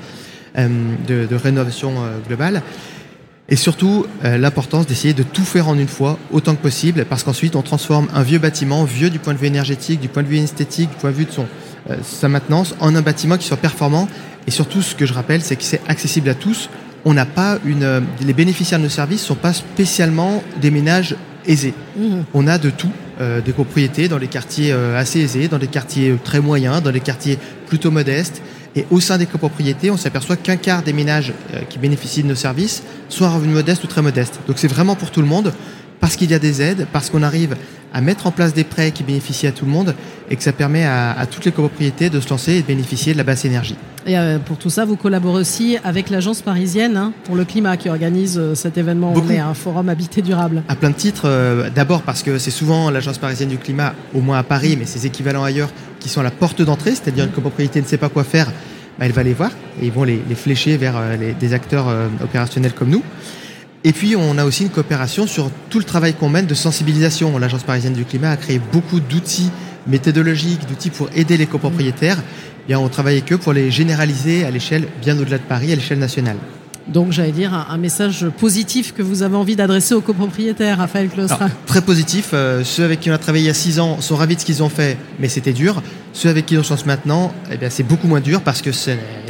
de, 0.55 1.25
de 1.25 1.35
rénovations 1.35 1.93
globales. 2.27 2.61
Et 3.49 3.55
surtout, 3.55 4.05
l'importance 4.21 4.85
d'essayer 4.85 5.15
de 5.15 5.23
tout 5.23 5.43
faire 5.43 5.67
en 5.67 5.75
une 5.75 5.87
fois, 5.87 6.19
autant 6.31 6.53
que 6.53 6.61
possible, 6.61 7.03
parce 7.05 7.23
qu'ensuite, 7.23 7.55
on 7.55 7.63
transforme 7.63 8.07
un 8.13 8.21
vieux 8.21 8.37
bâtiment, 8.37 8.83
vieux 8.83 9.09
du 9.09 9.17
point 9.17 9.33
de 9.33 9.39
vue 9.39 9.47
énergétique, 9.47 9.99
du 9.99 10.09
point 10.09 10.21
de 10.21 10.27
vue 10.27 10.37
esthétique, 10.37 10.91
du 10.91 10.95
point 10.97 11.09
de 11.09 11.15
vue 11.15 11.25
de 11.25 11.31
son, 11.31 11.47
sa 12.01 12.29
maintenance 12.29 12.75
en 12.79 12.95
un 12.95 13.01
bâtiment 13.01 13.37
qui 13.37 13.45
soit 13.45 13.57
performant. 13.57 14.07
Et 14.47 14.51
surtout, 14.51 14.81
ce 14.81 14.95
que 14.95 15.05
je 15.05 15.13
rappelle, 15.13 15.41
c'est 15.41 15.55
que 15.55 15.63
c'est 15.63 15.81
accessible 15.87 16.29
à 16.29 16.35
tous. 16.35 16.69
On 17.05 17.13
n'a 17.13 17.25
pas 17.25 17.59
une, 17.65 17.83
euh, 17.83 17.99
les 18.21 18.33
bénéficiaires 18.33 18.79
de 18.79 18.85
nos 18.85 18.89
services 18.89 19.21
sont 19.21 19.35
pas 19.35 19.53
spécialement 19.53 20.43
des 20.61 20.71
ménages 20.71 21.15
aisés. 21.45 21.73
Mmh. 21.97 22.21
On 22.33 22.47
a 22.47 22.57
de 22.57 22.69
tout, 22.69 22.91
euh, 23.19 23.41
des 23.41 23.51
propriétés 23.51 24.07
dans 24.07 24.17
les 24.17 24.27
quartiers 24.27 24.71
assez 24.71 25.19
aisés, 25.19 25.47
dans 25.47 25.57
des 25.57 25.67
quartiers 25.67 26.15
très 26.23 26.39
moyens, 26.39 26.81
dans 26.81 26.91
des 26.91 27.01
quartiers 27.01 27.37
plutôt 27.67 27.91
modestes. 27.91 28.41
Et 28.75 28.85
au 28.89 28.99
sein 28.99 29.19
des 29.19 29.27
copropriétés, 29.27 29.91
on 29.91 29.97
s'aperçoit 29.97 30.35
qu'un 30.35 30.55
quart 30.55 30.81
des 30.81 30.93
ménages 30.93 31.31
qui 31.69 31.77
bénéficient 31.77 32.23
de 32.23 32.27
nos 32.29 32.35
services 32.35 32.81
sont 33.07 33.25
à 33.25 33.29
revenu 33.29 33.53
modeste 33.53 33.83
ou 33.83 33.87
très 33.87 34.01
modeste. 34.01 34.39
Donc 34.47 34.57
c'est 34.57 34.67
vraiment 34.67 34.95
pour 34.95 35.11
tout 35.11 35.21
le 35.21 35.27
monde 35.27 35.53
parce 36.03 36.17
qu'il 36.17 36.29
y 36.29 36.33
a 36.33 36.39
des 36.39 36.61
aides, 36.61 36.85
parce 36.91 37.09
qu'on 37.09 37.23
arrive 37.23 37.55
à 37.93 38.01
mettre 38.01 38.27
en 38.27 38.31
place 38.31 38.53
des 38.53 38.65
prêts 38.65 38.91
qui 38.91 39.03
bénéficient 39.03 39.47
à 39.47 39.53
tout 39.53 39.63
le 39.63 39.71
monde 39.71 39.95
et 40.29 40.35
que 40.35 40.43
ça 40.43 40.51
permet 40.51 40.83
à, 40.83 41.25
toutes 41.31 41.45
les 41.45 41.53
copropriétés 41.53 42.09
de 42.09 42.19
se 42.19 42.29
lancer 42.29 42.55
et 42.55 42.61
de 42.61 42.67
bénéficier 42.67 43.13
de 43.13 43.17
la 43.17 43.23
basse 43.23 43.45
énergie. 43.45 43.77
Et 44.05 44.17
euh, 44.17 44.37
pour 44.37 44.57
tout 44.57 44.69
ça, 44.69 44.83
vous 44.83 44.97
collaborez 44.97 45.39
aussi 45.39 45.77
avec 45.81 46.09
l'agence 46.09 46.41
parisienne 46.41 46.97
hein, 46.97 47.13
pour 47.23 47.37
le 47.37 47.45
climat 47.45 47.77
qui 47.77 47.87
organise 47.87 48.37
euh, 48.37 48.53
cet 48.53 48.77
événement. 48.77 49.13
On 49.15 49.29
est 49.29 49.39
un 49.39 49.53
forum 49.53 49.87
habité 49.87 50.21
durable. 50.21 50.63
À 50.67 50.75
plein 50.75 50.89
de 50.89 50.95
titres. 50.95 51.23
Euh, 51.23 51.69
d'abord 51.73 52.01
parce 52.01 52.21
que 52.21 52.37
c'est 52.37 52.51
souvent 52.51 52.89
l'agence 52.89 53.17
parisienne 53.17 53.47
du 53.47 53.57
climat, 53.57 53.93
au 54.13 54.19
moins 54.19 54.39
à 54.39 54.43
Paris, 54.43 54.75
mais 54.77 54.85
ses 54.85 55.05
équivalents 55.05 55.45
ailleurs, 55.45 55.69
qui 56.01 56.09
sont 56.09 56.19
à 56.19 56.23
la 56.23 56.31
porte 56.31 56.61
d'entrée, 56.61 56.91
c'est-à-dire 56.91 57.23
une 57.23 57.31
copropriété 57.31 57.79
ne 57.79 57.85
sait 57.85 57.97
pas 57.97 58.09
quoi 58.09 58.25
faire, 58.25 58.47
bah, 58.99 59.05
elle 59.05 59.13
va 59.13 59.23
les 59.23 59.33
voir 59.33 59.51
et 59.81 59.85
ils 59.85 59.91
vont 59.93 60.03
les, 60.03 60.19
flécher 60.35 60.75
vers 60.75 60.95
des 61.39 61.53
acteurs 61.53 61.87
opérationnels 62.21 62.73
comme 62.73 62.89
nous. 62.89 63.03
Et 63.85 63.91
puis, 63.91 64.15
on 64.15 64.37
a 64.37 64.45
aussi 64.45 64.63
une 64.63 64.69
coopération 64.69 65.27
sur 65.27 65.51
tout 65.69 65.79
le 65.79 65.83
travail 65.83 66.13
qu'on 66.13 66.29
mène 66.29 66.45
de 66.45 66.53
sensibilisation. 66.53 67.37
L'Agence 67.37 67.63
parisienne 67.63 67.93
du 67.93 68.05
climat 68.05 68.31
a 68.31 68.37
créé 68.37 68.61
beaucoup 68.71 69.01
d'outils 69.01 69.49
méthodologiques, 69.87 70.65
d'outils 70.67 70.89
pour 70.89 71.09
aider 71.15 71.35
les 71.35 71.47
copropriétaires. 71.47 72.17
Et 72.69 72.75
on 72.75 72.87
travaille 72.87 73.17
avec 73.17 73.33
eux 73.33 73.37
pour 73.37 73.51
les 73.51 73.71
généraliser 73.71 74.45
à 74.45 74.51
l'échelle 74.51 74.87
bien 75.01 75.19
au-delà 75.19 75.37
de 75.37 75.43
Paris, 75.43 75.73
à 75.73 75.75
l'échelle 75.75 75.99
nationale. 75.99 76.37
Donc, 76.87 77.11
j'allais 77.11 77.31
dire 77.31 77.53
un, 77.53 77.77
message 77.77 78.27
positif 78.39 78.93
que 78.93 79.01
vous 79.01 79.21
avez 79.21 79.35
envie 79.35 79.55
d'adresser 79.55 79.93
aux 79.95 80.01
copropriétaires, 80.01 80.77
Raphaël 80.77 81.09
Claustra. 81.09 81.49
Très 81.65 81.81
positif. 81.81 82.29
Euh, 82.33 82.63
ceux 82.63 82.83
avec 82.83 83.01
qui 83.01 83.09
on 83.09 83.13
a 83.13 83.17
travaillé 83.17 83.45
il 83.45 83.47
y 83.47 83.51
a 83.51 83.53
six 83.53 83.79
ans 83.79 84.01
sont 84.01 84.15
ravis 84.15 84.35
de 84.35 84.41
ce 84.41 84.45
qu'ils 84.45 84.63
ont 84.63 84.69
fait, 84.69 84.97
mais 85.19 85.29
c'était 85.29 85.53
dur. 85.53 85.81
Ceux 86.13 86.29
avec 86.29 86.45
qui 86.45 86.55
on 86.59 86.63
chance 86.63 86.85
maintenant, 86.85 87.33
eh 87.51 87.57
bien, 87.57 87.71
c'est 87.71 87.81
beaucoup 87.81 88.07
moins 88.07 88.21
dur 88.21 88.41
parce 88.41 88.61
que 88.61 88.69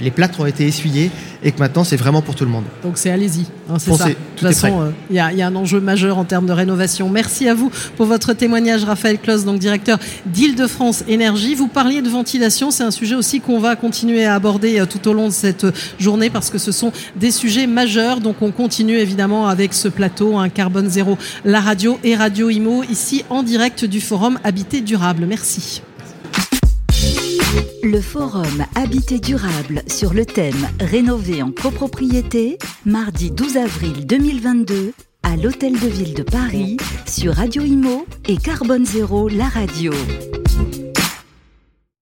les 0.01 0.11
plâtres 0.11 0.41
ont 0.41 0.45
été 0.45 0.67
essuyés 0.67 1.11
et 1.41 1.53
que 1.53 1.59
maintenant, 1.59 1.85
c'est 1.85 1.95
vraiment 1.95 2.21
pour 2.21 2.35
tout 2.35 2.43
le 2.43 2.51
monde. 2.51 2.65
Donc, 2.83 2.97
c'est 2.97 3.09
allez-y. 3.09 3.45
Hein, 3.69 3.79
c'est 3.79 3.93
ça. 3.93 4.09
De 4.09 4.15
toute 4.35 4.47
façon, 4.47 4.81
euh, 4.81 4.91
il 5.09 5.15
y, 5.15 5.19
a 5.19 5.47
un 5.47 5.55
enjeu 5.55 5.79
majeur 5.79 6.17
en 6.17 6.25
termes 6.25 6.45
de 6.45 6.51
rénovation. 6.51 7.09
Merci 7.09 7.47
à 7.47 7.53
vous 7.53 7.71
pour 7.95 8.05
votre 8.05 8.33
témoignage, 8.33 8.83
Raphaël 8.83 9.17
Claus, 9.17 9.45
donc 9.45 9.59
directeur 9.59 9.97
d'Île-de-France 10.25 11.05
Énergie. 11.07 11.55
Vous 11.55 11.67
parliez 11.67 12.01
de 12.01 12.09
ventilation. 12.09 12.69
C'est 12.69 12.83
un 12.83 12.91
sujet 12.91 13.15
aussi 13.15 13.39
qu'on 13.39 13.59
va 13.59 13.77
continuer 13.77 14.25
à 14.25 14.35
aborder 14.35 14.81
euh, 14.81 14.85
tout 14.85 15.07
au 15.07 15.13
long 15.13 15.27
de 15.27 15.33
cette 15.33 15.65
journée 15.99 16.29
parce 16.29 16.49
que 16.49 16.57
ce 16.57 16.73
sont 16.73 16.91
des 17.15 17.31
sujets 17.31 17.65
majeurs. 17.65 18.19
Donc, 18.19 18.41
on 18.41 18.51
continue 18.51 18.97
évidemment 18.97 19.47
avec 19.47 19.73
ce 19.73 19.87
plateau, 19.87 20.37
un 20.37 20.49
carbone 20.49 20.89
zéro, 20.89 21.17
la 21.45 21.61
radio 21.61 21.97
et 22.03 22.15
Radio 22.15 22.49
Imo, 22.49 22.83
ici 22.83 23.23
en 23.29 23.41
direct 23.41 23.85
du 23.85 24.01
forum 24.01 24.37
Habité 24.43 24.81
Durable. 24.81 25.25
Merci. 25.25 25.81
Le 27.83 28.01
forum 28.01 28.65
Habité 28.75 29.19
durable 29.19 29.83
sur 29.88 30.13
le 30.13 30.25
thème 30.25 30.67
Rénover 30.79 31.43
en 31.43 31.51
copropriété, 31.51 32.57
mardi 32.86 33.31
12 33.31 33.57
avril 33.57 34.05
2022 34.07 34.93
à 35.24 35.36
l'Hôtel 35.36 35.74
de 35.74 35.88
Ville 35.88 36.13
de 36.13 36.24
Paris 36.24 36.77
sur 37.05 37.33
Radio 37.36 37.63
Imo 37.63 38.05
et 38.27 38.38
Carbone 38.38 38.86
Zéro, 38.86 39.29
la 39.29 39.48
radio. 39.48 39.91